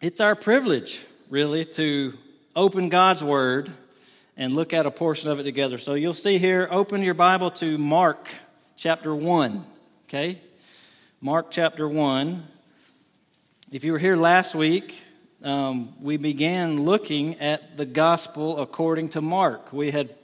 [0.00, 2.16] it's our privilege, really, to
[2.54, 3.72] open God's Word
[4.36, 5.76] and look at a portion of it together.
[5.76, 8.28] So you'll see here, open your Bible to Mark
[8.76, 9.64] chapter 1,
[10.08, 10.40] okay?
[11.20, 12.46] Mark chapter 1.
[13.72, 14.94] If you were here last week,
[15.42, 19.72] um, we began looking at the gospel according to Mark.
[19.72, 20.14] We had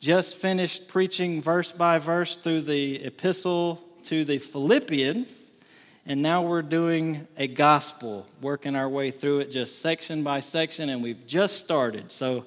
[0.00, 5.51] just finished preaching verse by verse through the epistle to the Philippians.
[6.04, 10.88] And now we're doing a gospel, working our way through it just section by section,
[10.88, 12.10] and we've just started.
[12.10, 12.44] So,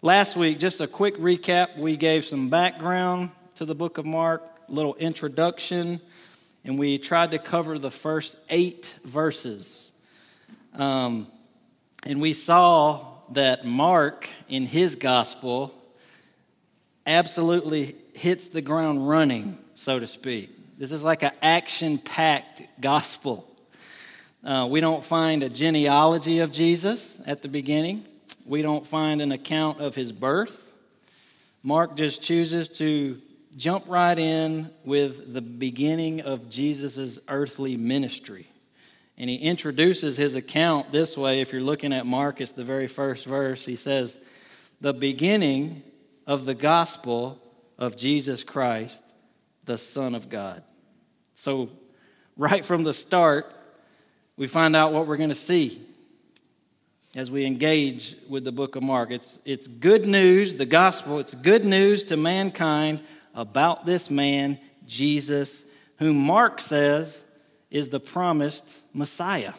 [0.00, 1.76] last week, just a quick recap.
[1.76, 6.00] We gave some background to the book of Mark, a little introduction,
[6.64, 9.92] and we tried to cover the first eight verses.
[10.72, 11.26] Um,
[12.06, 15.74] and we saw that Mark, in his gospel,
[17.06, 20.59] absolutely hits the ground running, so to speak.
[20.80, 23.46] This is like an action packed gospel.
[24.42, 28.08] Uh, we don't find a genealogy of Jesus at the beginning,
[28.46, 30.72] we don't find an account of his birth.
[31.62, 33.20] Mark just chooses to
[33.58, 38.46] jump right in with the beginning of Jesus' earthly ministry.
[39.18, 41.42] And he introduces his account this way.
[41.42, 43.66] If you're looking at Mark, it's the very first verse.
[43.66, 44.18] He says,
[44.80, 45.82] The beginning
[46.26, 47.38] of the gospel
[47.76, 49.02] of Jesus Christ,
[49.70, 50.64] the Son of God.
[51.34, 51.70] So,
[52.36, 53.54] right from the start,
[54.36, 55.80] we find out what we're going to see
[57.14, 59.12] as we engage with the book of Mark.
[59.12, 63.00] It's, it's good news, the gospel, it's good news to mankind
[63.32, 65.62] about this man, Jesus,
[65.98, 67.24] whom Mark says
[67.70, 69.52] is the promised Messiah.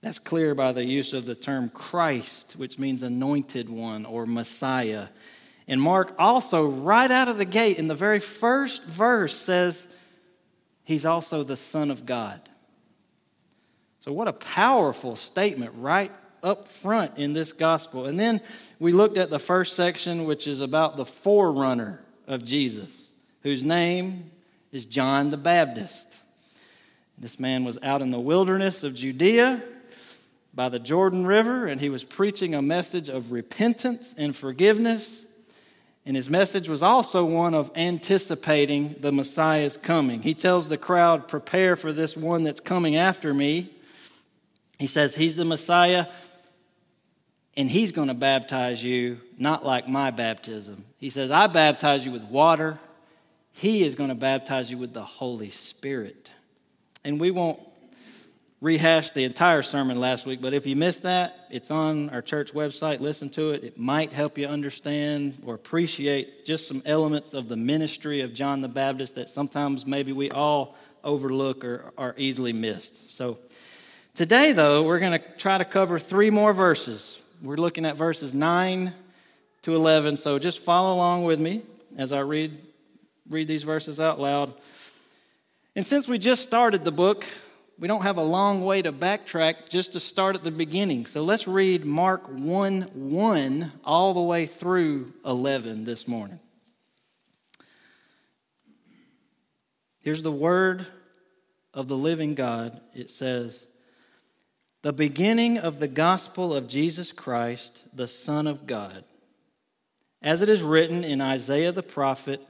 [0.00, 5.06] That's clear by the use of the term Christ, which means anointed one or Messiah.
[5.72, 9.86] And Mark also, right out of the gate, in the very first verse, says
[10.84, 12.42] he's also the Son of God.
[14.00, 16.12] So, what a powerful statement right
[16.42, 18.04] up front in this gospel.
[18.04, 18.42] And then
[18.78, 23.10] we looked at the first section, which is about the forerunner of Jesus,
[23.42, 24.30] whose name
[24.72, 26.06] is John the Baptist.
[27.16, 29.62] This man was out in the wilderness of Judea
[30.52, 35.24] by the Jordan River, and he was preaching a message of repentance and forgiveness
[36.04, 40.22] and his message was also one of anticipating the Messiah's coming.
[40.22, 43.70] He tells the crowd, Prepare for this one that's coming after me.
[44.78, 46.06] He says, He's the Messiah,
[47.56, 50.84] and He's going to baptize you, not like my baptism.
[50.98, 52.80] He says, I baptize you with water.
[53.52, 56.32] He is going to baptize you with the Holy Spirit.
[57.04, 57.60] And we won't
[58.62, 62.54] rehashed the entire sermon last week, but if you missed that, it's on our church
[62.54, 63.00] website.
[63.00, 63.64] Listen to it.
[63.64, 68.60] It might help you understand or appreciate just some elements of the ministry of John
[68.60, 73.12] the Baptist that sometimes maybe we all overlook or are easily missed.
[73.12, 73.40] So
[74.14, 77.20] today, though, we're going to try to cover three more verses.
[77.42, 78.94] We're looking at verses 9
[79.62, 81.62] to 11, so just follow along with me
[81.98, 82.56] as I read,
[83.28, 84.54] read these verses out loud.
[85.74, 87.26] And since we just started the book,
[87.78, 91.06] we don't have a long way to backtrack just to start at the beginning.
[91.06, 96.38] So let's read Mark 1 1 all the way through 11 this morning.
[100.04, 100.86] Here's the word
[101.72, 102.80] of the living God.
[102.94, 103.66] It says,
[104.82, 109.04] The beginning of the gospel of Jesus Christ, the Son of God.
[110.20, 112.40] As it is written in Isaiah the prophet,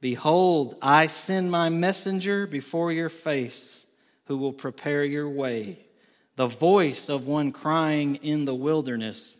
[0.00, 3.77] Behold, I send my messenger before your face
[4.28, 5.78] who will prepare your way.
[6.36, 9.34] The voice of one crying in the wilderness,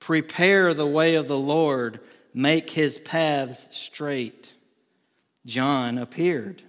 [0.00, 2.00] Prepare the way of the Lord,
[2.34, 4.52] make his paths straight.
[5.44, 6.62] John appeared,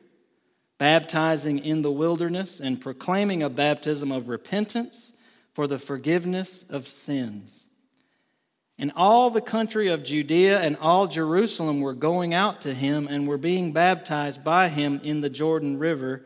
[0.77, 5.13] baptizing in the wilderness and proclaiming a baptism of repentance
[5.53, 7.61] for the forgiveness of sins.
[8.77, 13.27] And all the country of Judea and all Jerusalem were going out to him and
[13.27, 16.25] were being baptized by him in the Jordan River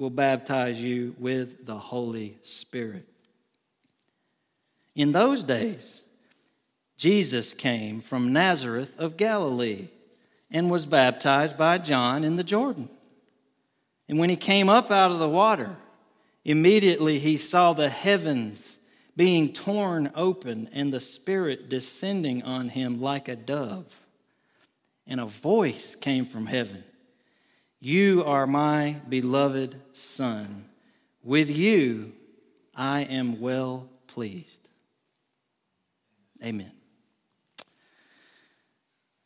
[0.00, 3.06] will baptize you with the Holy Spirit.
[4.96, 6.02] In those days,
[6.96, 9.88] Jesus came from Nazareth of Galilee
[10.50, 12.90] and was baptized by John in the Jordan.
[14.08, 15.76] And when he came up out of the water,
[16.44, 18.78] Immediately he saw the heavens
[19.16, 24.00] being torn open and the Spirit descending on him like a dove.
[25.06, 26.84] And a voice came from heaven
[27.80, 30.66] You are my beloved Son.
[31.24, 32.12] With you
[32.74, 34.68] I am well pleased.
[36.44, 36.72] Amen.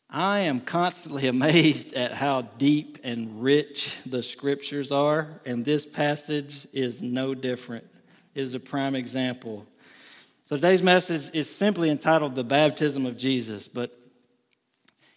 [0.09, 6.65] I am constantly amazed at how deep and rich the scriptures are, and this passage
[6.71, 7.85] is no different.
[8.33, 9.65] It is a prime example.
[10.45, 13.97] So today's message is simply entitled The Baptism of Jesus, but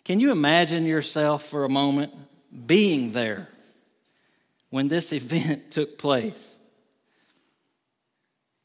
[0.04, 2.12] can you imagine yourself for a moment
[2.66, 3.48] being there
[4.70, 6.58] when this event took place?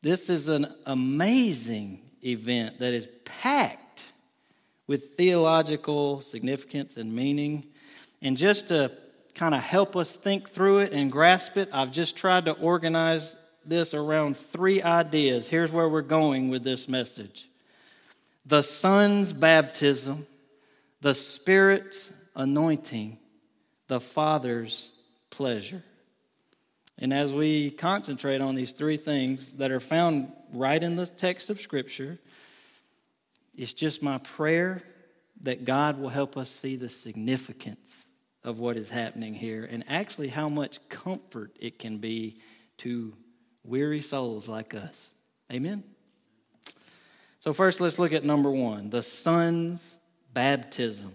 [0.01, 4.04] This is an amazing event that is packed
[4.86, 7.66] with theological significance and meaning.
[8.22, 8.92] And just to
[9.34, 13.36] kind of help us think through it and grasp it, I've just tried to organize
[13.66, 15.48] this around three ideas.
[15.48, 17.48] Here's where we're going with this message
[18.45, 20.28] the Son's baptism,
[21.00, 23.18] the Spirit's anointing,
[23.88, 24.91] the Father's
[25.30, 25.83] pleasure.
[26.97, 31.50] And as we concentrate on these three things that are found right in the text
[31.50, 32.19] of Scripture,
[33.56, 34.83] it's just my prayer
[35.41, 38.06] that God will help us see the significance
[38.44, 42.38] of what is happening here and actually how much comfort it can be
[42.77, 43.13] to
[43.63, 45.09] weary souls like us.
[45.51, 45.83] Amen?
[47.39, 49.95] So, first, let's look at number one the Son's
[50.33, 51.12] baptism.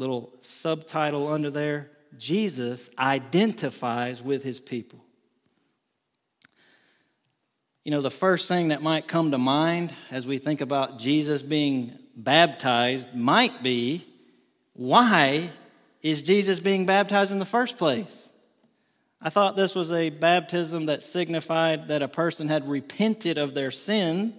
[0.00, 5.04] Little subtitle under there Jesus identifies with his people.
[7.84, 11.42] You know, the first thing that might come to mind as we think about Jesus
[11.42, 14.06] being baptized might be
[14.72, 15.50] why
[16.00, 18.30] is Jesus being baptized in the first place?
[19.20, 23.70] I thought this was a baptism that signified that a person had repented of their
[23.70, 24.32] sin.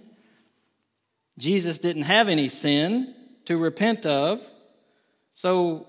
[1.38, 3.14] Jesus didn't have any sin
[3.44, 4.44] to repent of.
[5.34, 5.88] So,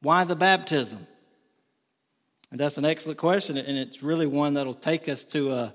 [0.00, 1.06] why the baptism?
[2.50, 5.74] And that's an excellent question, and it's really one that'll take us to a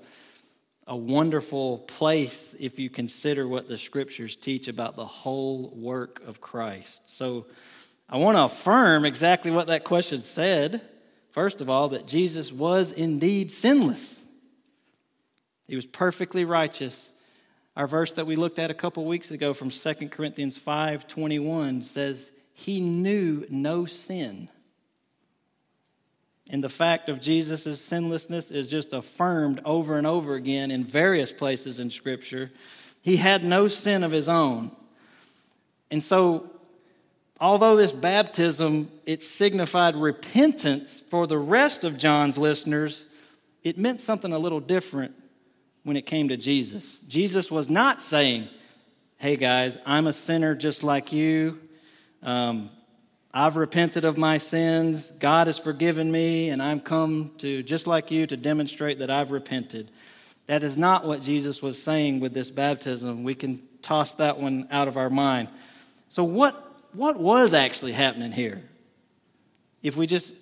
[0.88, 6.42] a wonderful place if you consider what the scriptures teach about the whole work of
[6.42, 7.10] Christ.
[7.10, 7.46] So
[8.10, 10.82] I want to affirm exactly what that question said.
[11.32, 14.22] First of all, that Jesus was indeed sinless,
[15.68, 17.12] he was perfectly righteous.
[17.76, 21.82] Our verse that we looked at a couple weeks ago from 2 Corinthians 5 21
[21.82, 24.50] says, He knew no sin.
[26.50, 31.32] And the fact of Jesus' sinlessness is just affirmed over and over again in various
[31.32, 32.52] places in Scripture.
[33.02, 34.72] He had no sin of his own.
[35.90, 36.50] And so,
[37.40, 43.08] although this baptism, it signified repentance for the rest of John's listeners,
[43.64, 45.14] it meant something a little different
[45.84, 47.00] when it came to Jesus.
[47.08, 48.50] Jesus was not saying,
[49.18, 51.60] Hey guys, I'm a sinner just like you.
[52.24, 52.70] Um,
[53.34, 55.12] I've repented of my sins.
[55.12, 59.32] God has forgiven me, and I'm come to, just like you, to demonstrate that I've
[59.32, 59.92] repented.
[60.48, 63.24] That is not what Jesus was saying with this baptism.
[63.24, 65.50] We can toss that one out of our mind.
[66.10, 68.62] So, what, what was actually happening here?
[69.82, 70.34] If we just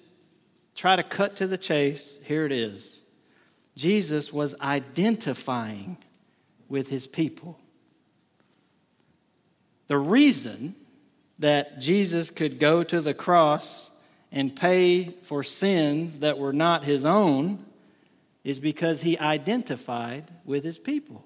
[0.76, 3.02] try to cut to the chase, here it is
[3.76, 5.98] Jesus was identifying
[6.68, 7.58] with his people.
[9.88, 10.76] The reason
[11.42, 13.90] that Jesus could go to the cross
[14.32, 17.66] and pay for sins that were not his own
[18.44, 21.26] is because he identified with his people.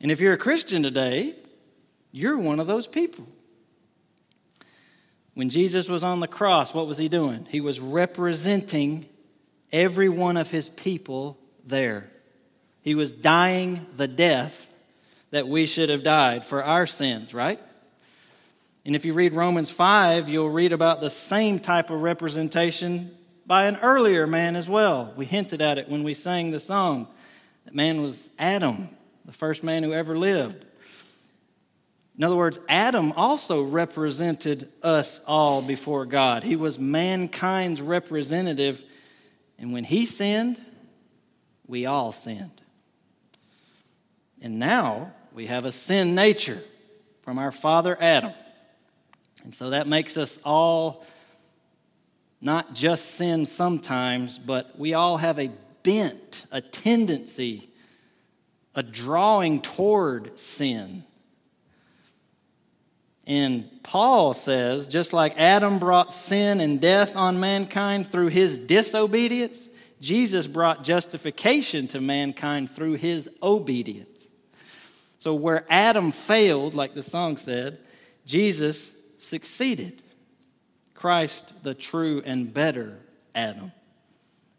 [0.00, 1.34] And if you're a Christian today,
[2.12, 3.26] you're one of those people.
[5.32, 7.46] When Jesus was on the cross, what was he doing?
[7.50, 9.06] He was representing
[9.72, 12.10] every one of his people there.
[12.82, 14.70] He was dying the death
[15.30, 17.58] that we should have died for our sins, right?
[18.86, 23.64] And if you read Romans 5, you'll read about the same type of representation by
[23.64, 25.12] an earlier man as well.
[25.16, 27.08] We hinted at it when we sang the song.
[27.64, 28.90] That man was Adam,
[29.24, 30.66] the first man who ever lived.
[32.16, 36.44] In other words, Adam also represented us all before God.
[36.44, 38.84] He was mankind's representative.
[39.58, 40.60] And when he sinned,
[41.66, 42.60] we all sinned.
[44.42, 46.62] And now we have a sin nature
[47.22, 48.34] from our father Adam.
[49.44, 51.04] And so that makes us all
[52.40, 55.50] not just sin sometimes, but we all have a
[55.82, 57.68] bent, a tendency,
[58.74, 61.04] a drawing toward sin.
[63.26, 69.70] And Paul says, just like Adam brought sin and death on mankind through his disobedience,
[70.00, 74.10] Jesus brought justification to mankind through his obedience.
[75.16, 77.78] So, where Adam failed, like the song said,
[78.26, 78.93] Jesus
[79.24, 80.02] succeeded.
[80.94, 82.98] Christ, the true and better
[83.34, 83.72] Adam.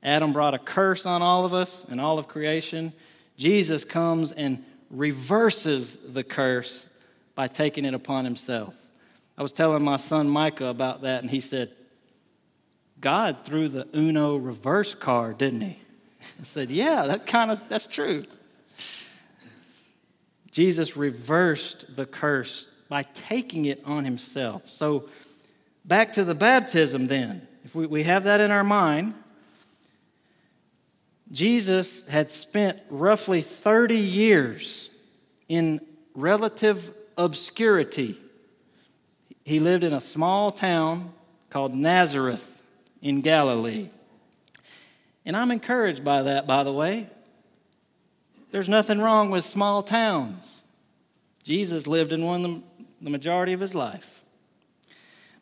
[0.03, 2.93] Adam brought a curse on all of us and all of creation.
[3.37, 6.87] Jesus comes and reverses the curse
[7.33, 8.75] by taking it upon himself.
[9.37, 11.71] I was telling my son Micah about that, and he said,
[13.01, 15.79] God threw the Uno reverse card, didn't he?
[16.39, 18.25] I said, Yeah, that kind of that's true.
[20.51, 24.69] Jesus reversed the curse by taking it on himself.
[24.69, 25.09] So
[25.83, 27.47] back to the baptism then.
[27.63, 29.13] If we, we have that in our mind,
[31.31, 34.89] Jesus had spent roughly 30 years
[35.49, 35.81] in
[36.13, 38.17] relative obscurity.
[39.43, 41.13] He lived in a small town
[41.49, 42.61] called Nazareth
[43.01, 43.89] in Galilee.
[45.25, 47.09] And I'm encouraged by that, by the way.
[48.51, 50.61] There's nothing wrong with small towns.
[51.43, 52.63] Jesus lived in one
[53.01, 54.23] the majority of his life.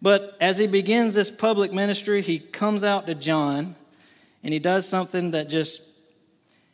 [0.01, 3.75] But as he begins this public ministry, he comes out to John
[4.43, 5.81] and he does something that just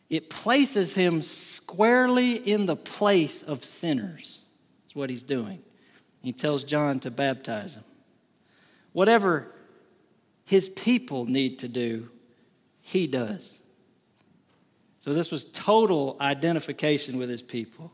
[0.10, 4.40] it places him squarely in the place of sinners.
[4.84, 5.62] That's what he's doing.
[6.24, 7.84] He tells John to baptize him.
[8.92, 9.54] Whatever
[10.46, 12.10] his people need to do,
[12.82, 13.62] he does.
[15.00, 17.92] So this was total identification with his people.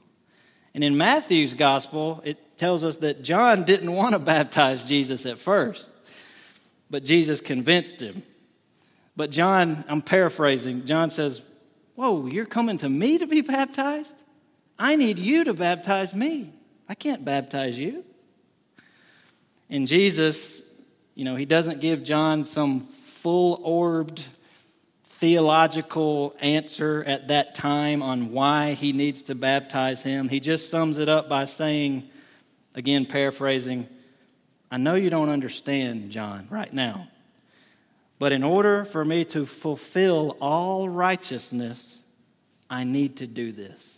[0.74, 5.38] And in Matthew's gospel, it tells us that John didn't want to baptize Jesus at
[5.38, 5.90] first,
[6.90, 8.24] but Jesus convinced him.
[9.16, 11.42] But John, I'm paraphrasing, John says,
[11.96, 14.14] Whoa, you're coming to me to be baptized?
[14.78, 16.52] I need you to baptize me.
[16.90, 18.04] I can't baptize you.
[19.70, 20.62] And Jesus
[21.16, 24.22] you know, he doesn't give John some full orbed
[25.06, 30.28] theological answer at that time on why he needs to baptize him.
[30.28, 32.10] He just sums it up by saying,
[32.75, 33.88] again, paraphrasing,
[34.70, 37.08] I know you don't understand, John, right now.
[38.20, 42.03] But in order for me to fulfill all righteousness,
[42.70, 43.98] I need to do this.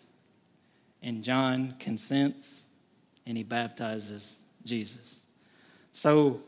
[1.02, 2.66] And John consents
[3.26, 5.20] and he baptizes Jesus.
[5.92, 6.42] So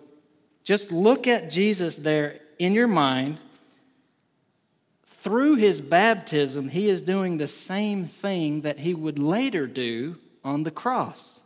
[0.64, 3.38] just look at Jesus there in your mind.
[5.06, 10.64] Through his baptism, he is doing the same thing that he would later do on
[10.64, 11.39] the cross.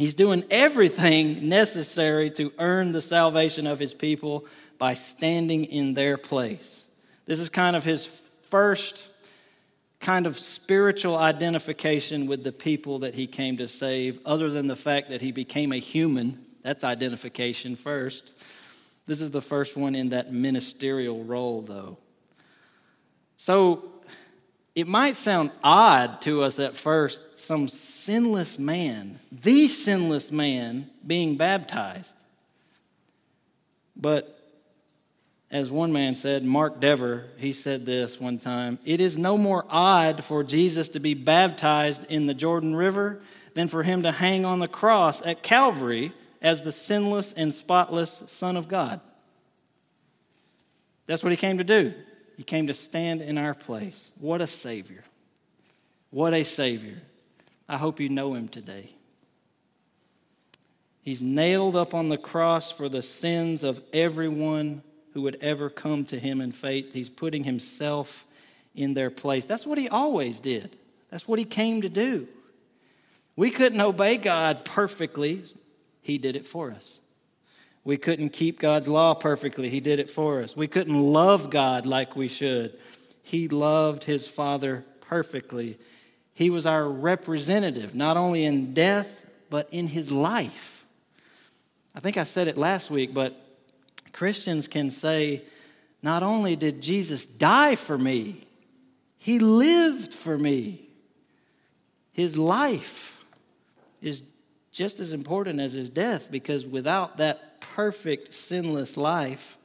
[0.00, 4.46] He's doing everything necessary to earn the salvation of his people
[4.78, 6.86] by standing in their place.
[7.26, 8.06] This is kind of his
[8.48, 9.06] first
[10.00, 14.74] kind of spiritual identification with the people that he came to save, other than the
[14.74, 18.32] fact that he became a human that's identification first.
[19.06, 21.98] This is the first one in that ministerial role, though.
[23.36, 23.84] So
[24.80, 31.36] it might sound odd to us at first some sinless man, the sinless man, being
[31.36, 32.14] baptized.
[33.94, 34.36] But
[35.50, 39.66] as one man said, Mark Dever, he said this one time It is no more
[39.68, 43.20] odd for Jesus to be baptized in the Jordan River
[43.52, 48.22] than for him to hang on the cross at Calvary as the sinless and spotless
[48.28, 49.00] Son of God.
[51.04, 51.92] That's what he came to do.
[52.40, 54.12] He came to stand in our place.
[54.18, 55.04] What a Savior.
[56.08, 56.96] What a Savior.
[57.68, 58.94] I hope you know him today.
[61.02, 64.80] He's nailed up on the cross for the sins of everyone
[65.12, 66.94] who would ever come to him in faith.
[66.94, 68.26] He's putting himself
[68.74, 69.44] in their place.
[69.44, 70.78] That's what he always did,
[71.10, 72.26] that's what he came to do.
[73.36, 75.44] We couldn't obey God perfectly,
[76.00, 76.99] he did it for us.
[77.84, 79.70] We couldn't keep God's law perfectly.
[79.70, 80.54] He did it for us.
[80.56, 82.78] We couldn't love God like we should.
[83.22, 85.78] He loved his Father perfectly.
[86.34, 90.86] He was our representative, not only in death, but in his life.
[91.94, 93.40] I think I said it last week, but
[94.12, 95.42] Christians can say,
[96.02, 98.46] not only did Jesus die for me,
[99.18, 100.88] he lived for me.
[102.12, 103.18] His life
[104.00, 104.22] is
[104.72, 109.56] just as important as his death because without that perfect, sinless life,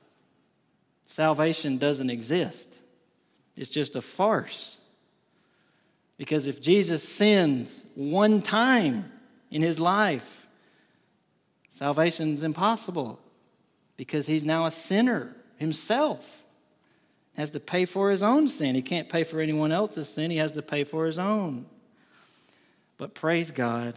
[1.06, 2.78] salvation doesn't exist.
[3.56, 4.78] It's just a farce.
[6.18, 9.12] Because if Jesus sins one time
[9.52, 10.48] in his life,
[11.70, 13.20] salvation's impossible
[13.98, 16.46] because he's now a sinner himself.
[17.36, 18.76] Has to pay for his own sin.
[18.76, 21.66] He can't pay for anyone else's sin, he has to pay for his own.
[22.98, 23.96] But praise God,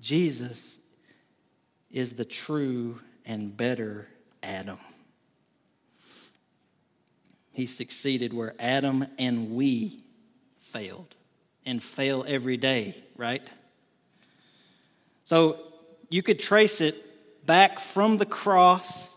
[0.00, 0.78] Jesus
[1.92, 4.08] is the true and better
[4.42, 4.78] Adam.
[7.52, 10.00] He succeeded where Adam and we
[10.60, 11.14] failed
[11.66, 13.48] and fail every day, right?
[15.26, 15.58] So
[16.08, 19.16] you could trace it back from the cross,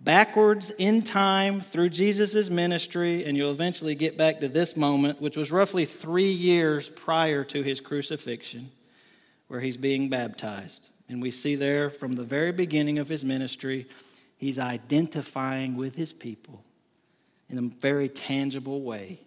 [0.00, 5.36] backwards in time through Jesus' ministry, and you'll eventually get back to this moment, which
[5.36, 8.70] was roughly three years prior to his crucifixion,
[9.48, 10.90] where he's being baptized.
[11.08, 13.86] And we see there from the very beginning of his ministry,
[14.36, 16.64] he's identifying with his people
[17.48, 19.20] in a very tangible way.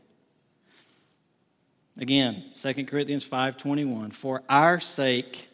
[1.97, 5.49] Again, 2 Corinthians 5:21, for our sake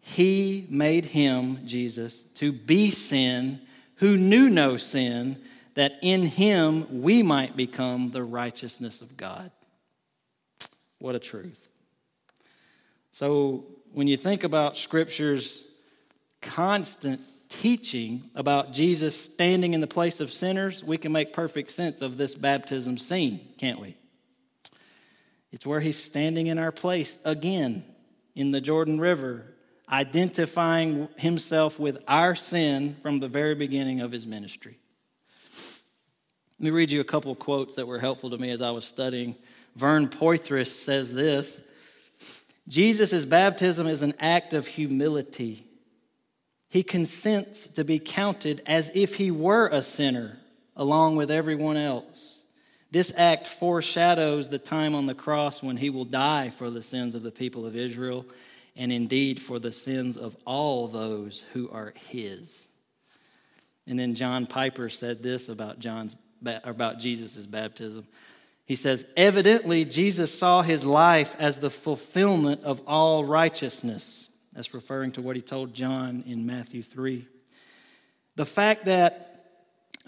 [0.00, 3.60] he made him Jesus to be sin
[3.96, 5.42] who knew no sin
[5.74, 9.50] that in him we might become the righteousness of God.
[10.98, 11.68] What a truth.
[13.12, 15.64] So, when you think about scripture's
[16.40, 22.00] constant teaching about Jesus standing in the place of sinners, we can make perfect sense
[22.00, 23.96] of this baptism scene, can't we?
[25.52, 27.84] It's where he's standing in our place again
[28.36, 29.44] in the Jordan River,
[29.90, 34.78] identifying himself with our sin from the very beginning of his ministry.
[36.60, 38.84] Let me read you a couple quotes that were helpful to me as I was
[38.84, 39.34] studying.
[39.74, 41.62] Vern Poythress says this
[42.70, 45.66] Jesus' baptism is an act of humility.
[46.68, 50.38] He consents to be counted as if he were a sinner
[50.76, 52.42] along with everyone else.
[52.92, 57.16] This act foreshadows the time on the cross when he will die for the sins
[57.16, 58.24] of the people of Israel
[58.76, 62.68] and indeed for the sins of all those who are his.
[63.88, 66.14] And then John Piper said this about John's
[66.62, 68.06] about Jesus' baptism.
[68.70, 74.28] He says, Evidently, Jesus saw his life as the fulfillment of all righteousness.
[74.52, 77.26] That's referring to what he told John in Matthew 3.
[78.36, 79.44] The fact that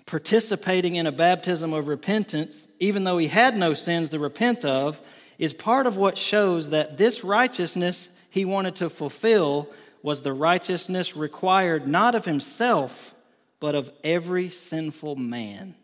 [0.07, 5.01] participating in a baptism of repentance, even though he had no sins to repent of,
[5.41, 9.69] is part of what shows that this righteousness he wanted to fulfill
[10.05, 13.13] was the righteousness required not of himself,
[13.59, 15.75] but of every sinful man.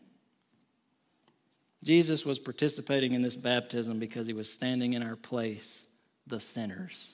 [1.88, 5.86] Jesus was participating in this baptism because he was standing in our place,
[6.26, 7.12] the sinners.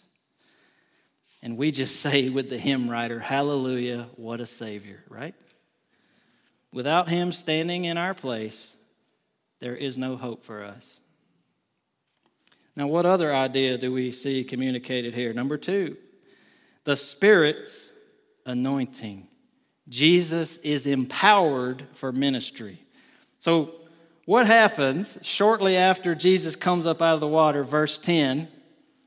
[1.44, 5.36] And we just say with the hymn writer, Hallelujah, what a Savior, right?
[6.72, 8.74] Without Him standing in our place,
[9.60, 10.98] there is no hope for us.
[12.76, 15.32] Now, what other idea do we see communicated here?
[15.32, 15.96] Number two,
[16.82, 17.90] the Spirit's
[18.44, 19.28] anointing.
[19.88, 22.80] Jesus is empowered for ministry.
[23.38, 23.76] So,
[24.26, 27.62] what happens shortly after Jesus comes up out of the water?
[27.62, 28.48] Verse 10,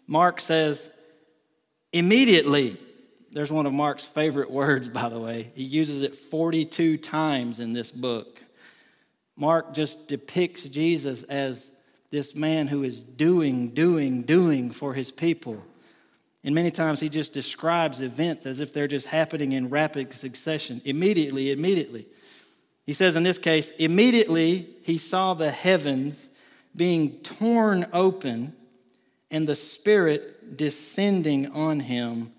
[0.08, 0.92] Mark says,
[1.92, 2.78] immediately
[3.32, 5.52] there's one of Mark's favorite words, by the way.
[5.56, 8.42] He uses it 42 times in this book.
[9.36, 11.70] Mark just depicts Jesus as
[12.10, 15.62] this man who is doing, doing, doing for his people.
[16.44, 20.82] And many times he just describes events as if they're just happening in rapid succession,
[20.86, 22.08] immediately, immediately.
[22.88, 26.30] He says in this case, immediately he saw the heavens
[26.74, 28.56] being torn open
[29.30, 32.32] and the Spirit descending on him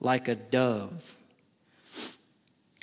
[0.00, 1.16] like a dove.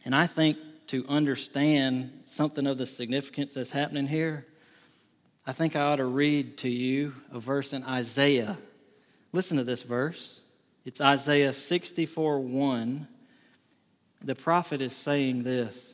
[0.04, 0.58] And I think
[0.88, 4.48] to understand something of the significance that's happening here,
[5.46, 8.58] I think I ought to read to you a verse in Isaiah.
[9.32, 10.42] Listen to this verse.
[10.86, 13.08] It's Isaiah 64 1.
[14.24, 15.94] The prophet is saying this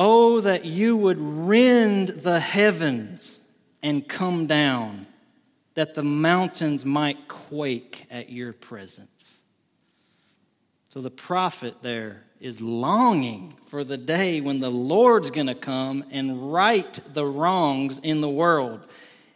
[0.00, 3.40] Oh, that you would rend the heavens
[3.82, 5.08] and come down,
[5.74, 9.38] that the mountains might quake at your presence.
[10.90, 16.04] So the prophet there is longing for the day when the Lord's going to come
[16.12, 18.86] and right the wrongs in the world.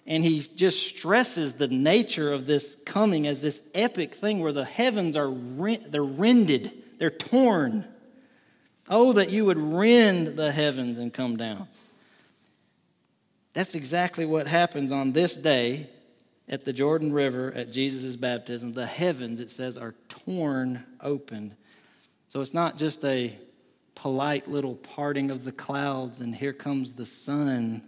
[0.06, 4.64] And he just stresses the nature of this coming as this epic thing where the
[4.64, 7.84] heavens are rent, they're rended, they're torn.
[8.88, 11.68] Oh, that you would rend the heavens and come down.
[13.52, 15.88] That's exactly what happens on this day
[16.48, 21.54] at the Jordan River at Jesus' baptism, the heavens, it says, are torn open.
[22.28, 23.36] So it's not just a
[23.94, 27.82] polite little parting of the clouds, and here comes the sun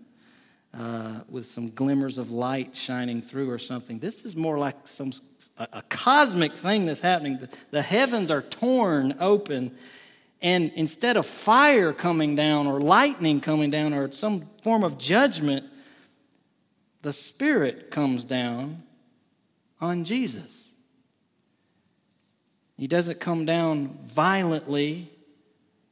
[0.73, 3.99] uh, with some glimmers of light shining through or something.
[3.99, 5.13] This is more like some
[5.57, 7.39] a, a cosmic thing that's happening.
[7.39, 9.75] The, the heavens are torn open,
[10.45, 15.65] and instead of fire coming down or lightning coming down or some form of judgment,
[17.01, 18.83] the Spirit comes down
[19.81, 20.71] on Jesus.
[22.77, 25.11] He doesn't come down violently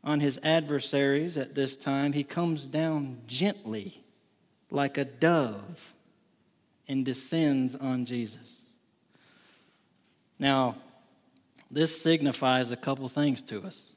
[0.04, 4.02] on his adversaries at this time, he comes down gently
[4.70, 5.94] like a dove
[6.88, 8.64] and descends on Jesus.
[10.38, 10.76] Now,
[11.70, 13.91] this signifies a couple things to us.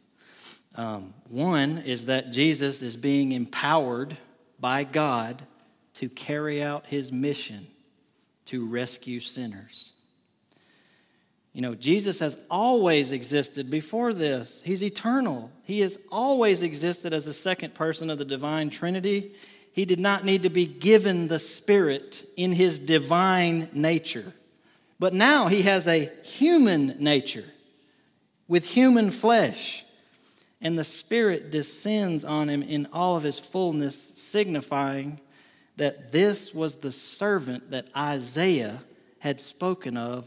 [0.75, 4.17] Um, one is that Jesus is being empowered
[4.59, 5.41] by God
[5.95, 7.67] to carry out his mission
[8.45, 9.91] to rescue sinners.
[11.53, 14.61] You know, Jesus has always existed before this.
[14.65, 15.49] He's eternal.
[15.63, 19.31] He has always existed as the second person of the divine Trinity.
[19.71, 24.33] He did not need to be given the Spirit in his divine nature.
[24.99, 27.45] But now he has a human nature
[28.49, 29.84] with human flesh.
[30.61, 35.19] And the Spirit descends on him in all of his fullness, signifying
[35.77, 38.81] that this was the servant that Isaiah
[39.19, 40.25] had spoken of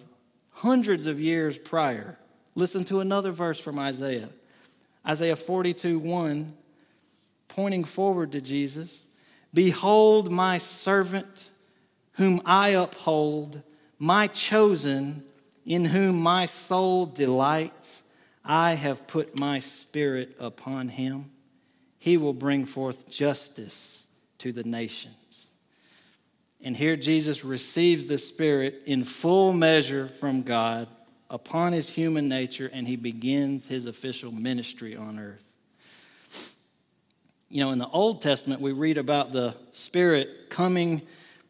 [0.50, 2.18] hundreds of years prior.
[2.54, 4.28] Listen to another verse from Isaiah
[5.06, 6.52] Isaiah 42 1,
[7.48, 9.06] pointing forward to Jesus.
[9.54, 11.48] Behold, my servant,
[12.12, 13.62] whom I uphold,
[13.98, 15.24] my chosen,
[15.64, 18.02] in whom my soul delights.
[18.48, 21.30] I have put my spirit upon him.
[21.98, 24.04] He will bring forth justice
[24.38, 25.50] to the nations.
[26.62, 30.88] And here Jesus receives the Spirit in full measure from God
[31.30, 35.44] upon his human nature, and he begins his official ministry on earth.
[37.50, 41.02] You know, in the Old Testament, we read about the Spirit coming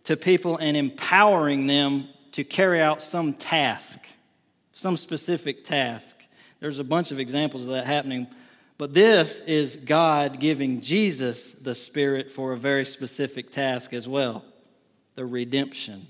[0.05, 4.01] to people and empowering them to carry out some task,
[4.73, 6.18] some specific task.
[6.61, 8.27] There's a bunch of examples of that happening.
[8.79, 14.45] But this is God giving Jesus the Spirit for a very specific task as well
[15.17, 16.07] the redemption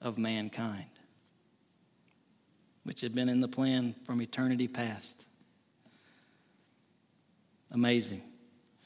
[0.00, 0.86] of mankind,
[2.84, 5.26] which had been in the plan from eternity past.
[7.70, 8.22] Amazing.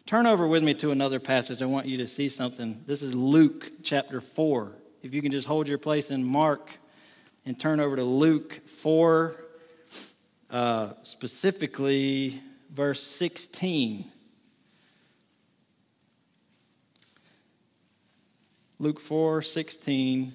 [0.05, 1.63] Turn over with me to another passage.
[1.63, 2.83] I want you to see something.
[2.87, 4.73] This is Luke chapter 4.
[5.05, 6.73] If you can just hold your place in Mark
[7.47, 9.37] and turn over to Luke 4,
[10.51, 12.41] uh, specifically
[12.73, 14.05] verse 16.
[18.79, 20.33] Luke 4 16,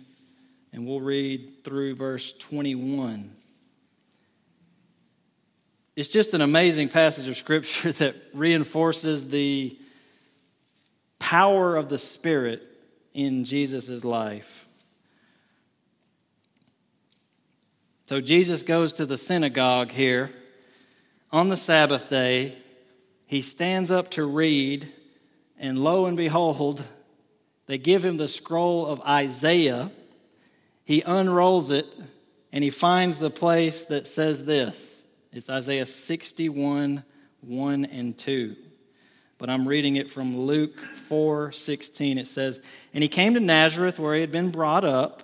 [0.72, 3.32] and we'll read through verse 21.
[5.96, 9.78] It's just an amazing passage of scripture that reinforces the
[11.20, 12.62] power of the Spirit
[13.14, 14.65] in Jesus' life.
[18.08, 20.32] So Jesus goes to the synagogue here
[21.32, 22.56] on the Sabbath day.
[23.26, 24.94] He stands up to read,
[25.58, 26.84] and lo and behold,
[27.66, 29.90] they give him the scroll of Isaiah.
[30.84, 31.88] He unrolls it
[32.52, 35.04] and he finds the place that says this.
[35.34, 37.04] It's Isaiah 61,
[37.42, 38.56] 1 and 2.
[39.40, 42.20] But I'm reading it from Luke 4 16.
[42.20, 42.62] It says,
[42.94, 45.24] And he came to Nazareth where he had been brought up.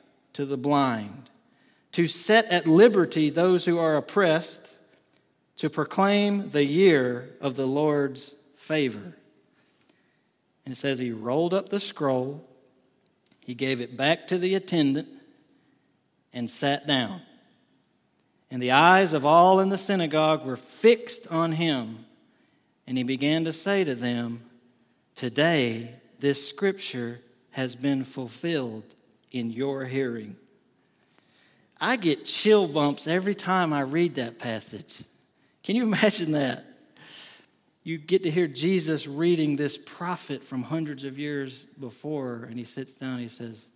[0.33, 1.29] to the blind,
[1.93, 4.73] to set at liberty those who are oppressed,
[5.57, 9.15] to proclaim the year of the Lord's favor.
[10.65, 12.47] And it says he rolled up the scroll,
[13.45, 15.07] he gave it back to the attendant,
[16.33, 17.21] and sat down.
[18.49, 22.05] And the eyes of all in the synagogue were fixed on him.
[22.85, 24.41] And he began to say to them,
[25.15, 28.95] Today this scripture has been fulfilled
[29.31, 30.35] in your hearing.
[31.79, 35.01] I get chill bumps every time I read that passage.
[35.63, 36.65] Can you imagine that?
[37.83, 42.65] you get to hear Jesus reading this prophet from hundreds of years before, and he
[42.65, 43.67] sits down and he says,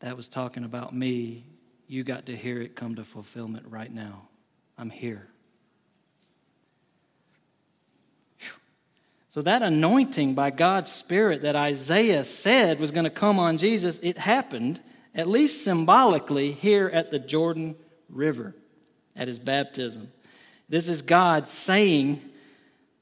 [0.00, 1.44] That was talking about me.
[1.88, 4.28] You got to hear it come to fulfillment right now.
[4.78, 5.28] I'm here.
[9.36, 13.98] So, that anointing by God's Spirit that Isaiah said was going to come on Jesus,
[14.02, 14.80] it happened,
[15.14, 17.76] at least symbolically, here at the Jordan
[18.08, 18.54] River
[19.14, 20.10] at his baptism.
[20.70, 22.22] This is God saying,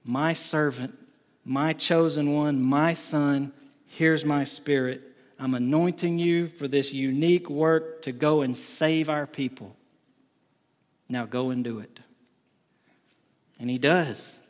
[0.04, 0.98] my servant,
[1.44, 3.52] my chosen one, my son,
[3.86, 5.02] here's my spirit.
[5.38, 9.76] I'm anointing you for this unique work to go and save our people.
[11.08, 12.00] Now go and do it.
[13.60, 14.40] And he does.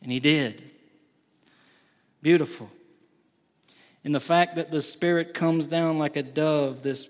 [0.00, 0.67] And he did.
[2.22, 2.70] Beautiful.
[4.04, 7.08] And the fact that the Spirit comes down like a dove, this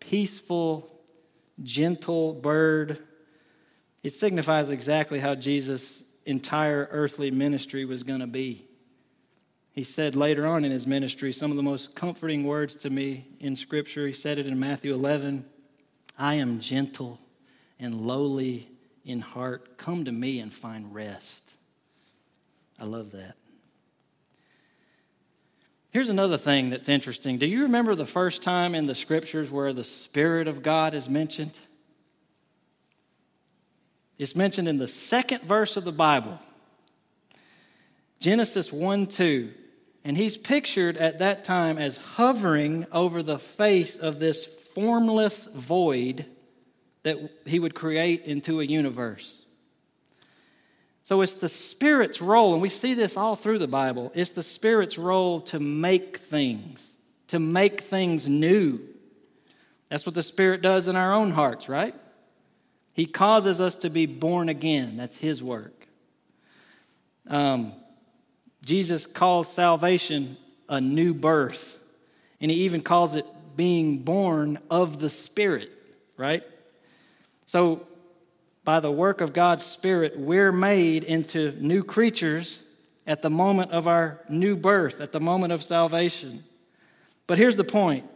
[0.00, 0.90] peaceful,
[1.62, 2.98] gentle bird,
[4.02, 8.66] it signifies exactly how Jesus' entire earthly ministry was going to be.
[9.72, 13.26] He said later on in his ministry some of the most comforting words to me
[13.40, 14.06] in Scripture.
[14.06, 15.44] He said it in Matthew 11
[16.18, 17.20] I am gentle
[17.78, 18.68] and lowly
[19.04, 19.76] in heart.
[19.76, 21.52] Come to me and find rest.
[22.78, 23.36] I love that.
[25.96, 27.38] Here's another thing that's interesting.
[27.38, 31.08] Do you remember the first time in the scriptures where the Spirit of God is
[31.08, 31.58] mentioned?
[34.18, 36.38] It's mentioned in the second verse of the Bible,
[38.20, 39.54] Genesis 1 2.
[40.04, 46.26] And he's pictured at that time as hovering over the face of this formless void
[47.04, 49.45] that he would create into a universe.
[51.06, 54.10] So it's the Spirit's role, and we see this all through the Bible.
[54.12, 56.96] It's the Spirit's role to make things,
[57.28, 58.80] to make things new.
[59.88, 61.94] That's what the Spirit does in our own hearts, right?
[62.92, 64.96] He causes us to be born again.
[64.96, 65.86] That's His work.
[67.28, 67.72] Um,
[68.64, 70.36] Jesus calls salvation
[70.68, 71.78] a new birth,
[72.40, 75.70] and He even calls it being born of the Spirit,
[76.16, 76.42] right?
[77.44, 77.86] So
[78.66, 82.64] by the work of God's Spirit, we're made into new creatures
[83.06, 86.42] at the moment of our new birth, at the moment of salvation.
[87.28, 88.10] But here's the point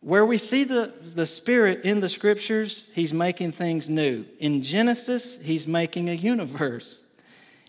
[0.00, 4.24] where we see the, the Spirit in the scriptures, He's making things new.
[4.40, 7.04] In Genesis, He's making a universe.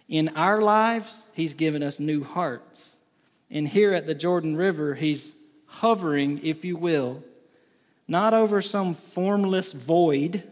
[0.09, 2.97] In our lives, He's given us new hearts.
[3.51, 5.35] And here at the Jordan River, He's
[5.67, 7.23] hovering, if you will,
[8.07, 10.51] not over some formless void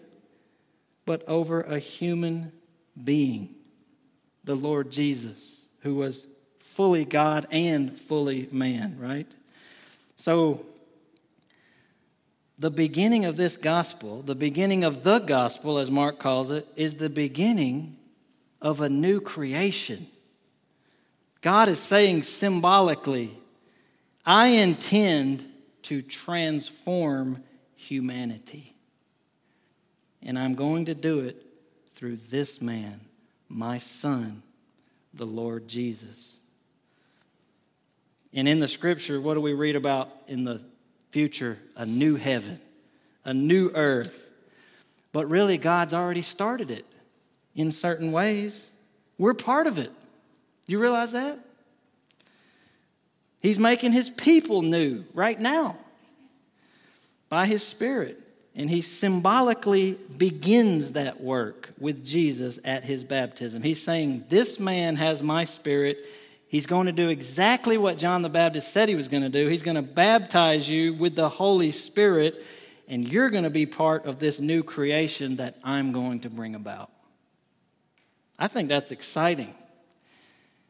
[1.10, 2.52] but over a human
[3.04, 3.56] being,
[4.44, 6.28] the Lord Jesus, who was
[6.60, 9.26] fully God and fully man, right?
[10.18, 10.64] So,
[12.60, 16.94] the beginning of this gospel, the beginning of the gospel, as Mark calls it, is
[16.94, 17.98] the beginning
[18.62, 20.06] of a new creation.
[21.42, 23.36] God is saying symbolically,
[24.28, 25.44] I intend
[25.82, 27.42] to transform
[27.76, 28.76] humanity.
[30.24, 31.46] And I'm going to do it
[31.94, 33.00] through this man,
[33.48, 34.44] my son,
[35.14, 36.38] the Lord Jesus.
[38.34, 40.62] And in the scripture, what do we read about in the
[41.12, 41.58] future?
[41.76, 42.60] A new heaven,
[43.26, 44.30] a new earth.
[45.12, 46.86] But really, God's already started it
[47.56, 48.70] in certain ways.
[49.18, 49.92] We're part of it.
[50.68, 51.40] You realize that?
[53.42, 55.78] He's making his people new right now
[57.30, 58.22] by his Spirit.
[58.56, 63.62] And he symbolically begins that work with Jesus at his baptism.
[63.62, 66.06] He's saying, This man has my spirit.
[66.48, 69.48] He's going to do exactly what John the Baptist said he was going to do.
[69.48, 72.44] He's going to baptize you with the Holy Spirit,
[72.88, 76.56] and you're going to be part of this new creation that I'm going to bring
[76.56, 76.92] about.
[78.40, 79.54] I think that's exciting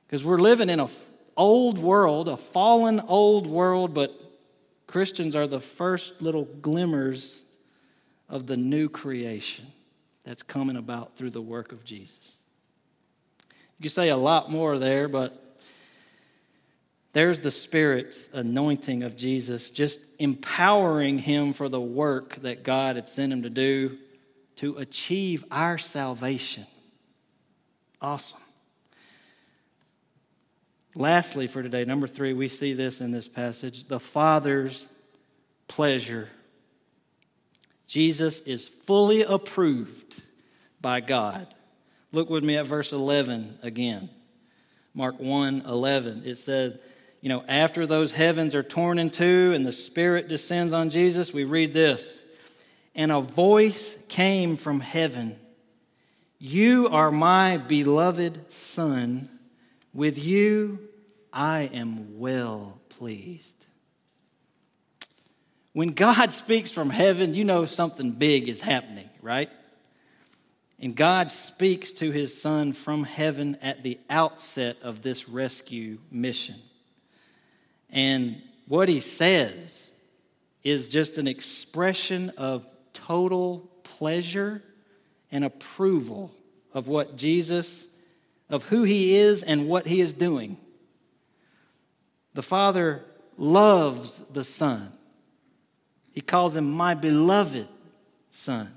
[0.06, 0.90] because we're living in an
[1.38, 4.12] old world, a fallen old world, but
[4.86, 7.46] Christians are the first little glimmers
[8.30, 9.68] of the new creation
[10.24, 12.38] that's coming about through the work of Jesus.
[13.80, 15.58] You say a lot more there, but
[17.14, 23.10] there's the Spirit's anointing of Jesus, just empowering him for the work that God had
[23.10, 23.98] sent him to do
[24.58, 26.68] to achieve our salvation.
[28.02, 28.40] Awesome.
[30.94, 34.86] Lastly, for today, number three, we see this in this passage the Father's
[35.68, 36.30] pleasure
[37.90, 40.22] Jesus is fully approved
[40.80, 41.48] by God.
[42.12, 44.12] Look with me at verse 11 again.
[44.94, 46.22] Mark 1 11.
[46.24, 46.78] It says,
[47.20, 51.34] you know, after those heavens are torn in two and the Spirit descends on Jesus,
[51.34, 52.22] we read this.
[52.94, 55.36] And a voice came from heaven
[56.38, 59.30] You are my beloved Son.
[59.96, 60.78] With you
[61.34, 63.59] I am well pleased.
[65.80, 69.50] When God speaks from heaven, you know something big is happening, right?
[70.82, 76.56] And God speaks to his son from heaven at the outset of this rescue mission.
[77.90, 79.94] And what he says
[80.66, 84.62] is just an expression of total pleasure
[85.32, 86.36] and approval
[86.74, 87.88] of what Jesus,
[88.50, 90.58] of who he is and what he is doing.
[92.34, 93.06] The Father
[93.38, 94.92] loves the Son
[96.20, 97.68] he calls him my beloved
[98.30, 98.74] son.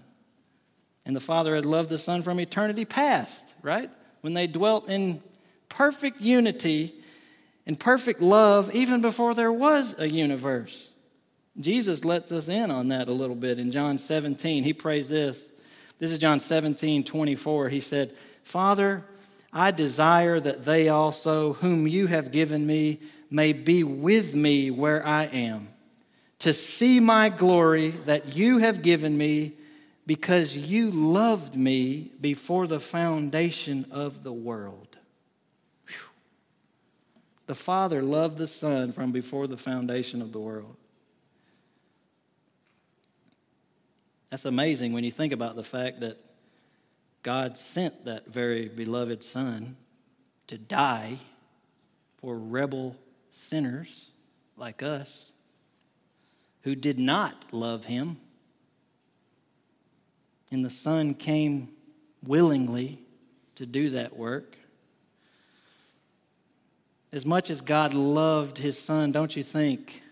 [1.04, 3.90] And the Father had loved the Son from eternity past, right?
[4.22, 5.20] when they dwelt in
[5.68, 6.94] perfect unity
[7.66, 10.90] and perfect love even before there was a universe.
[11.60, 14.64] Jesus lets us in on that a little bit in John 17.
[14.64, 15.52] He prays this.
[15.98, 17.68] This is John 17, 24.
[17.68, 19.04] He said, Father,
[19.52, 23.00] I desire that they also, whom you have given me,
[23.30, 25.68] may be with me where I am,
[26.42, 29.52] to see my glory that you have given me,
[30.08, 34.98] because you loved me before the foundation of the world.
[35.86, 35.94] Whew.
[37.46, 40.74] The Father loved the Son from before the foundation of the world.
[44.30, 46.18] That's amazing when you think about the fact that
[47.22, 49.76] God sent that very beloved Son
[50.48, 51.18] to die
[52.16, 52.96] for rebel
[53.30, 54.10] sinners
[54.56, 55.31] like us
[56.62, 58.18] who did not love Him.
[60.50, 61.68] And the Son came
[62.24, 62.98] willingly
[63.56, 64.56] to do that work.
[67.12, 70.02] As much as God loved His Son, don't you think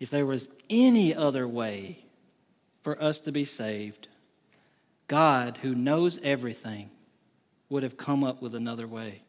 [0.00, 2.04] if there was any other way
[2.82, 4.08] for us to be saved,
[5.08, 6.90] God, who knows everything,
[7.68, 9.22] would have come up with another way.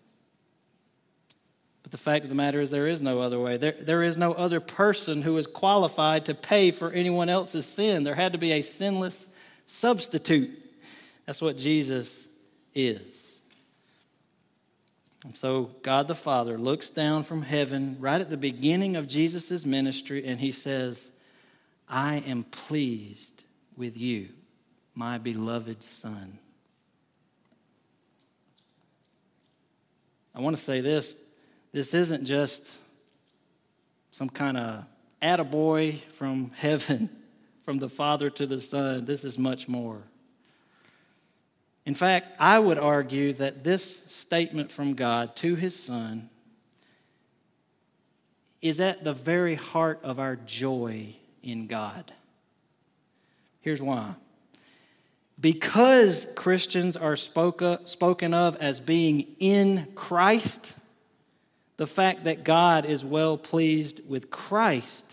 [1.88, 3.56] But the fact of the matter is, there is no other way.
[3.56, 8.04] There, there is no other person who is qualified to pay for anyone else's sin.
[8.04, 9.30] There had to be a sinless
[9.68, 10.52] substitute.
[11.26, 12.28] That's what Jesus
[12.76, 13.38] is.
[15.24, 19.66] And so, God the Father looks down from heaven right at the beginning of Jesus'
[19.66, 21.10] ministry and he says,
[21.88, 23.46] I am pleased
[23.78, 24.28] with you,
[24.94, 26.38] my beloved Son.
[30.36, 31.18] I want to say this
[31.72, 32.66] this isn't just
[34.12, 34.86] some kind of
[35.22, 37.10] attaboy from heaven,
[37.66, 39.06] from the Father to the Son.
[39.06, 40.02] This is much more.
[41.86, 46.30] In fact, I would argue that this statement from God to his Son
[48.62, 52.12] is at the very heart of our joy in God.
[53.62, 54.16] Here's why.
[55.40, 60.74] Because Christians are spoke spoken of as being in Christ,
[61.78, 65.06] the fact that God is well pleased with Christ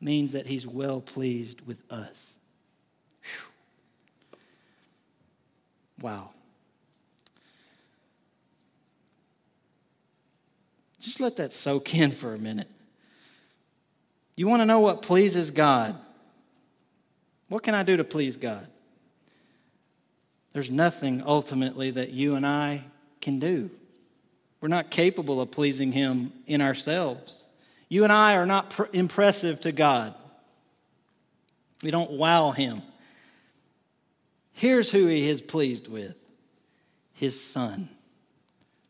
[0.00, 2.34] means that he's well pleased with us.
[3.22, 3.48] Whew.
[6.02, 6.30] Wow.
[11.00, 12.68] Just let that soak in for a minute.
[14.36, 15.96] You want to know what pleases God?
[17.48, 18.68] What can I do to please God?
[20.52, 22.84] There's nothing ultimately that you and I
[23.20, 23.70] can do.
[24.60, 27.44] We're not capable of pleasing Him in ourselves.
[27.88, 30.14] You and I are not pr- impressive to God.
[31.82, 32.82] We don't wow Him.
[34.52, 36.14] Here's who He is pleased with
[37.14, 37.88] His Son,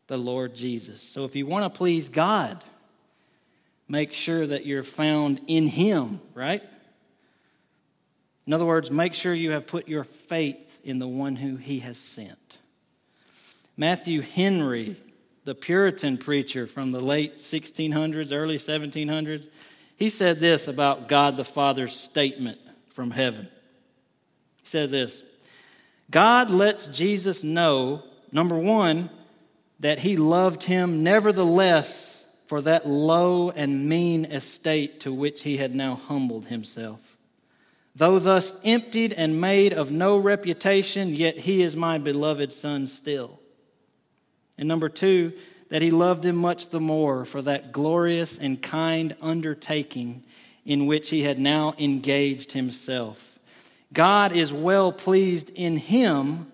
[0.07, 1.01] the Lord Jesus.
[1.01, 2.61] So if you want to please God,
[3.87, 6.63] make sure that you're found in Him, right?
[8.45, 11.79] In other words, make sure you have put your faith in the one who he
[11.79, 12.57] has sent.
[13.77, 14.97] Matthew Henry,
[15.43, 19.49] the Puritan preacher from the late 1600s, early 1700s,
[19.97, 23.47] he said this about God the Father's statement from heaven.
[24.57, 25.23] He says this
[26.09, 29.09] God lets Jesus know, number one,
[29.79, 35.73] that he loved him nevertheless for that low and mean estate to which he had
[35.73, 36.99] now humbled himself.
[37.95, 43.40] Though thus emptied and made of no reputation, yet he is my beloved son still.
[44.57, 45.33] And number two,
[45.69, 50.23] that he loved him much the more for that glorious and kind undertaking
[50.65, 53.39] in which he had now engaged himself.
[53.93, 56.51] God is well pleased in him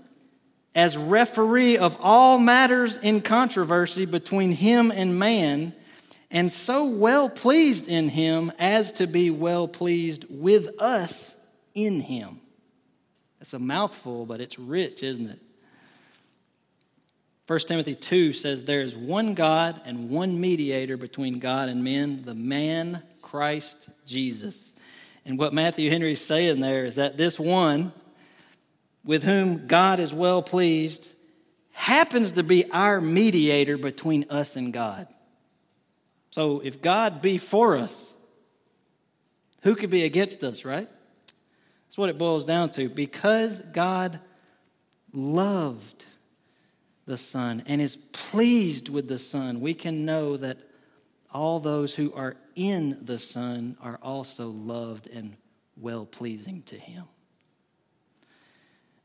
[0.76, 5.74] as referee of all matters in controversy between him and man
[6.30, 11.36] and so well pleased in him as to be well pleased with us
[11.74, 12.40] in him.
[13.40, 15.40] That's a mouthful, but it's rich, isn't it?
[17.48, 22.24] 1 Timothy 2 says there is one God and one mediator between God and men,
[22.26, 24.74] the man Christ Jesus.
[25.26, 27.94] And what Matthew Henry is saying there is that this one,
[29.06, 31.10] with whom God is well pleased,
[31.72, 35.08] happens to be our mediator between us and God.
[36.32, 38.14] So if God be for us,
[39.62, 40.90] who could be against us, right?
[41.86, 42.90] That's what it boils down to.
[42.90, 44.20] Because God
[45.14, 46.06] loved
[47.08, 50.60] the Son and is pleased with the Son, we can know that
[51.34, 55.36] all those who are in the Son are also loved and
[55.76, 57.06] well pleasing to Him.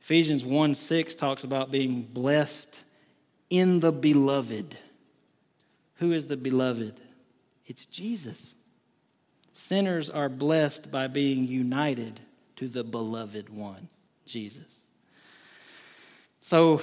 [0.02, 2.82] Ephesians 1 6 talks about being blessed
[3.48, 4.76] in the beloved.
[5.96, 7.00] Who is the beloved?
[7.66, 8.56] It's Jesus.
[9.52, 12.18] Sinners are blessed by being united
[12.56, 13.88] to the beloved one,
[14.26, 14.80] Jesus.
[16.40, 16.82] So,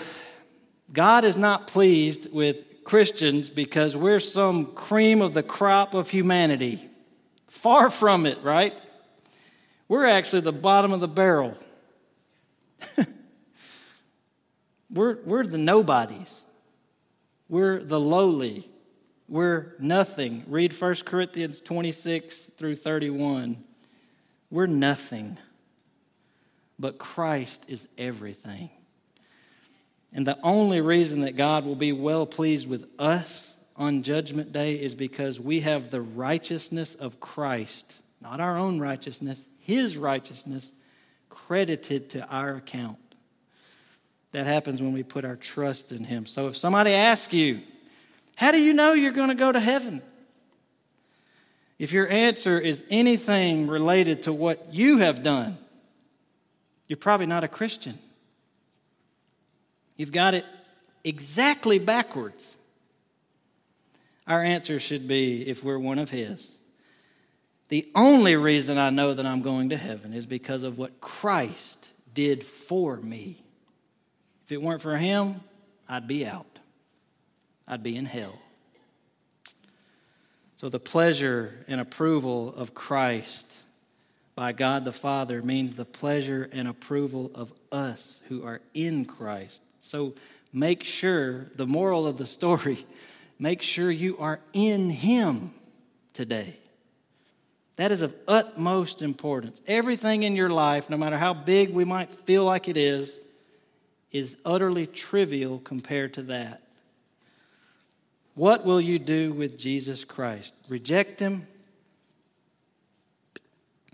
[0.91, 6.89] God is not pleased with Christians because we're some cream of the crop of humanity.
[7.47, 8.73] Far from it, right?
[9.87, 11.57] We're actually the bottom of the barrel.
[14.89, 16.45] we're, we're the nobodies.
[17.47, 18.69] We're the lowly.
[19.27, 20.43] We're nothing.
[20.47, 23.63] Read 1 Corinthians 26 through 31.
[24.49, 25.37] We're nothing,
[26.79, 28.71] but Christ is everything.
[30.13, 34.75] And the only reason that God will be well pleased with us on Judgment Day
[34.75, 40.73] is because we have the righteousness of Christ, not our own righteousness, His righteousness,
[41.29, 42.97] credited to our account.
[44.31, 46.25] That happens when we put our trust in Him.
[46.25, 47.61] So if somebody asks you,
[48.35, 50.01] how do you know you're going to go to heaven?
[51.77, 55.57] If your answer is anything related to what you have done,
[56.87, 57.97] you're probably not a Christian.
[59.99, 60.45] You've got it
[61.03, 62.57] exactly backwards.
[64.25, 66.57] Our answer should be if we're one of His.
[67.67, 71.89] The only reason I know that I'm going to heaven is because of what Christ
[72.13, 73.43] did for me.
[74.45, 75.41] If it weren't for Him,
[75.89, 76.59] I'd be out.
[77.67, 78.39] I'd be in hell.
[80.55, 83.53] So, the pleasure and approval of Christ
[84.39, 89.61] by God the Father means the pleasure and approval of us who are in Christ.
[89.81, 90.13] So,
[90.53, 92.85] make sure, the moral of the story,
[93.37, 95.53] make sure you are in Him
[96.13, 96.55] today.
[97.75, 99.61] That is of utmost importance.
[99.67, 103.19] Everything in your life, no matter how big we might feel like it is,
[104.13, 106.61] is utterly trivial compared to that.
[108.35, 110.53] What will you do with Jesus Christ?
[110.69, 111.45] Reject him?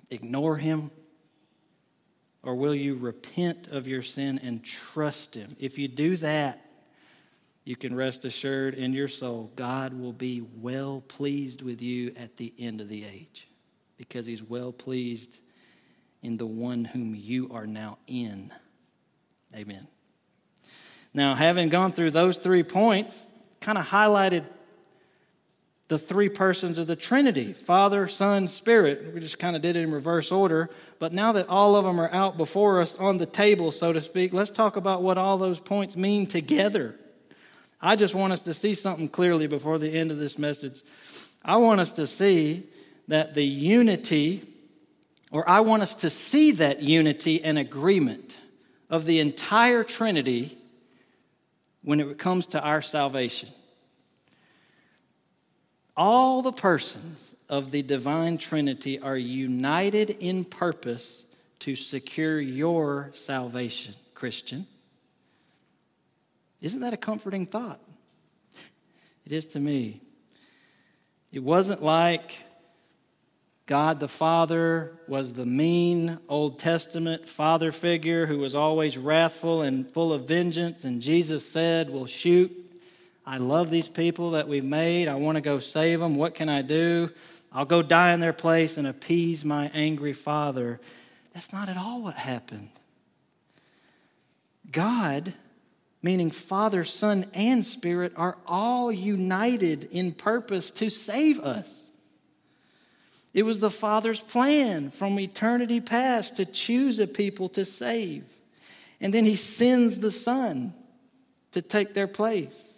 [0.10, 0.92] Ignore him?
[2.44, 5.56] Or will you repent of your sin and trust him?
[5.60, 6.62] If you do that,
[7.64, 12.38] you can rest assured in your soul God will be well pleased with you at
[12.38, 13.48] the end of the age
[13.98, 15.40] because he's well pleased
[16.22, 18.54] in the one whom you are now in.
[19.56, 19.88] Amen.
[21.14, 23.30] Now, having gone through those three points,
[23.62, 24.46] kind of highlighted
[25.88, 29.14] the three persons of the Trinity Father, Son, Spirit.
[29.14, 30.70] We just kind of did it in reverse order.
[31.00, 34.02] But now that all of them are out before us on the table, so to
[34.02, 36.96] speak, let's talk about what all those points mean together.
[37.80, 40.82] I just want us to see something clearly before the end of this message.
[41.44, 42.68] I want us to see
[43.08, 44.48] that the unity,
[45.30, 48.36] or I want us to see that unity and agreement
[48.90, 50.58] of the entire Trinity
[51.84, 53.50] when it comes to our salvation.
[55.98, 61.24] All the persons of the divine Trinity are united in purpose
[61.60, 64.68] to secure your salvation, Christian.
[66.62, 67.80] Isn't that a comforting thought?
[69.26, 70.02] It is to me.
[71.32, 72.44] It wasn't like
[73.66, 79.92] God the Father was the mean Old Testament father figure who was always wrathful and
[79.92, 82.65] full of vengeance, and Jesus said, Well, shoot,
[83.26, 85.08] I love these people that we've made.
[85.08, 86.16] I want to go save them.
[86.16, 87.10] What can I do?
[87.52, 90.80] I'll go die in their place and appease my angry father.
[91.34, 92.70] That's not at all what happened.
[94.72, 95.34] God,
[96.02, 101.92] meaning Father, Son, and Spirit, are all united in purpose to save us.
[103.34, 108.24] It was the Father's plan from eternity past to choose a people to save.
[109.02, 110.74] And then He sends the Son
[111.52, 112.75] to take their place.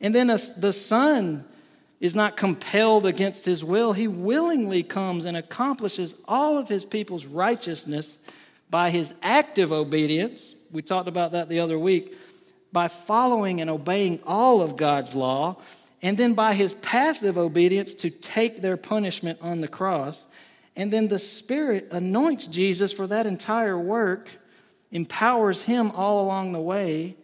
[0.00, 1.44] And then the Son
[2.00, 3.92] is not compelled against His will.
[3.92, 8.18] He willingly comes and accomplishes all of His people's righteousness
[8.68, 10.54] by His active obedience.
[10.70, 12.16] We talked about that the other week.
[12.72, 15.56] By following and obeying all of God's law
[16.02, 20.26] and then by his passive obedience to take their punishment on the cross.
[20.74, 24.28] And then the Spirit anoints Jesus for that entire work,
[24.92, 27.16] empowers him all along the way,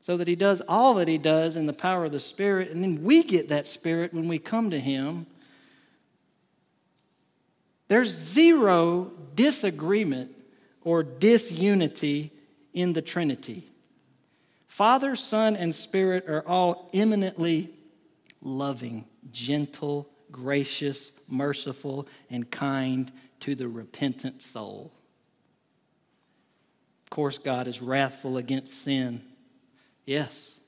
[0.00, 2.70] so that he does all that he does in the power of the Spirit.
[2.70, 5.26] And then we get that Spirit when we come to him.
[7.88, 10.32] There's zero disagreement
[10.82, 12.32] or disunity
[12.72, 13.66] in the Trinity.
[14.68, 17.70] Father, Son, and Spirit are all eminently
[18.40, 24.92] loving, gentle, gracious, merciful, and kind to the repentant soul.
[27.04, 29.20] Of course, God is wrathful against sin.
[30.10, 30.58] Yes.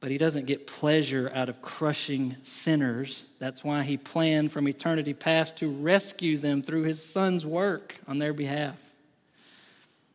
[0.00, 3.24] But he doesn't get pleasure out of crushing sinners.
[3.38, 8.18] That's why he planned from eternity past to rescue them through his son's work on
[8.18, 8.76] their behalf.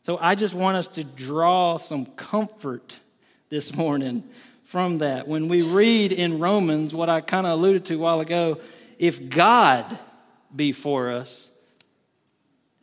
[0.03, 2.99] So I just want us to draw some comfort
[3.49, 4.23] this morning
[4.65, 5.27] from that.
[5.27, 8.59] When we read in Romans what I kind of alluded to a while ago,
[8.99, 9.97] if God
[10.55, 11.49] be for us,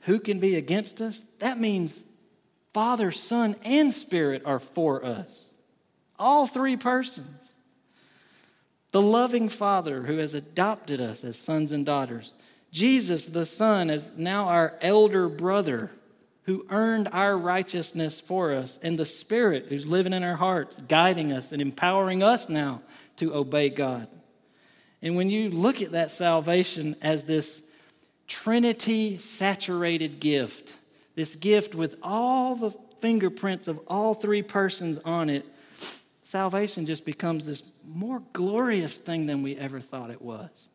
[0.00, 1.22] who can be against us?
[1.38, 2.02] That means
[2.72, 5.52] Father, Son, and Spirit are for us.
[6.18, 7.52] All three persons.
[8.92, 12.34] The loving Father who has adopted us as sons and daughters.
[12.70, 15.90] Jesus, the Son, is now our elder brother
[16.44, 21.32] who earned our righteousness for us, and the Spirit who's living in our hearts, guiding
[21.32, 22.82] us and empowering us now
[23.16, 24.08] to obey God.
[25.00, 27.62] And when you look at that salvation as this
[28.26, 30.74] Trinity saturated gift,
[31.14, 35.44] this gift with all the fingerprints of all three persons on it,
[36.22, 40.68] salvation just becomes this more glorious thing than we ever thought it was.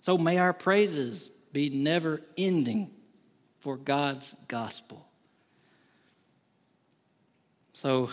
[0.00, 2.90] So may our praises be never ending
[3.60, 5.06] for God's gospel.
[7.74, 8.10] So,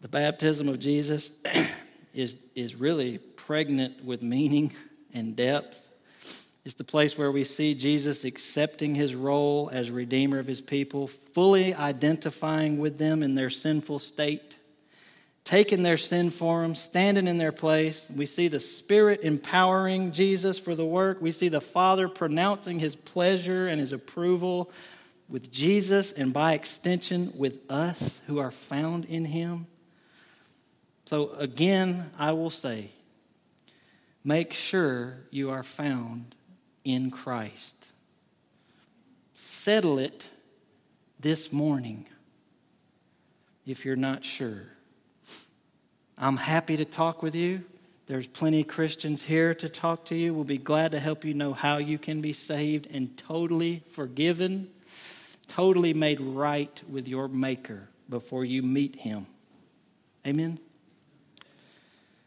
[0.00, 1.30] the baptism of Jesus
[2.14, 4.74] is, is really pregnant with meaning
[5.14, 5.88] and depth.
[6.64, 11.08] It's the place where we see Jesus accepting his role as Redeemer of his people,
[11.08, 14.58] fully identifying with them in their sinful state,
[15.42, 18.08] taking their sin for them, standing in their place.
[18.14, 21.20] We see the Spirit empowering Jesus for the work.
[21.20, 24.70] We see the Father pronouncing his pleasure and his approval
[25.28, 29.66] with Jesus and by extension with us who are found in him.
[31.06, 32.90] So, again, I will say,
[34.22, 36.36] make sure you are found
[36.84, 37.76] in Christ.
[39.34, 40.28] Settle it
[41.20, 42.06] this morning
[43.66, 44.62] if you're not sure.
[46.18, 47.64] I'm happy to talk with you.
[48.06, 50.34] There's plenty of Christians here to talk to you.
[50.34, 54.68] We'll be glad to help you know how you can be saved and totally forgiven,
[55.48, 59.26] totally made right with your Maker before you meet Him.
[60.26, 60.58] Amen.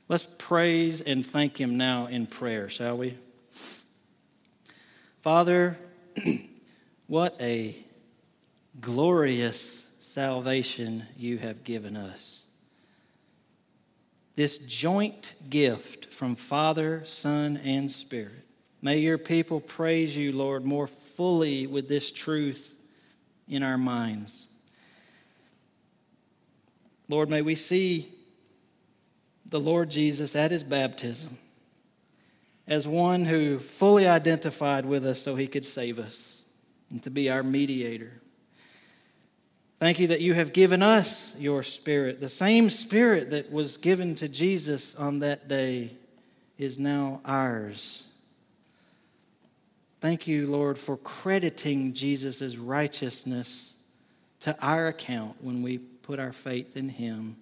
[0.08, 3.18] Let's praise and thank Him now in prayer, shall we?
[5.26, 5.76] Father,
[7.08, 7.76] what a
[8.80, 12.44] glorious salvation you have given us.
[14.36, 18.46] This joint gift from Father, Son, and Spirit.
[18.84, 22.76] May your people praise you, Lord, more fully with this truth
[23.48, 24.46] in our minds.
[27.10, 28.14] Lord, may we see
[29.48, 31.40] the Lord Jesus at his baptism
[32.68, 36.44] as one who fully identified with us so he could save us
[36.90, 38.12] and to be our mediator.
[39.80, 42.20] Thank you that you have given us your spirit.
[42.20, 45.92] The same spirit that was given to Jesus on that day
[46.58, 48.06] is now ours.
[50.00, 53.74] Thank you, Lord, for crediting Jesus' righteousness
[54.42, 57.36] to our account when we put our faith in him.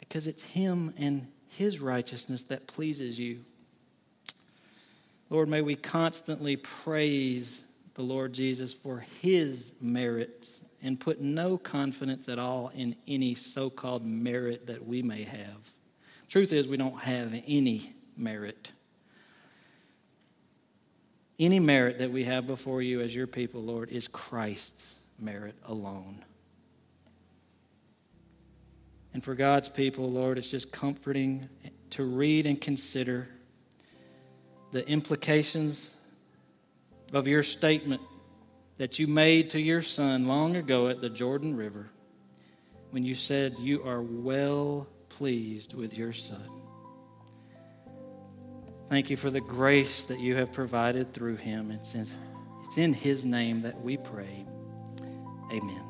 [0.00, 3.40] Because it's him and his righteousness that pleases you.
[5.30, 7.62] Lord, may we constantly praise
[7.94, 13.68] the Lord Jesus for his merits and put no confidence at all in any so
[13.68, 15.72] called merit that we may have.
[16.28, 18.70] Truth is, we don't have any merit.
[21.38, 26.24] Any merit that we have before you as your people, Lord, is Christ's merit alone.
[29.14, 31.48] And for God's people, Lord, it's just comforting
[31.90, 33.28] to read and consider
[34.70, 35.90] the implications
[37.12, 38.02] of your statement
[38.76, 41.90] that you made to your son long ago at the Jordan River
[42.90, 46.48] when you said you are well pleased with your son.
[48.88, 51.70] Thank you for the grace that you have provided through him.
[51.70, 52.06] It's in,
[52.64, 54.46] it's in his name that we pray.
[55.52, 55.87] Amen.